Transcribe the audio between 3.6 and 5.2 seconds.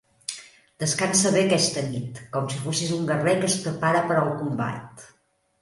prepara per al combat.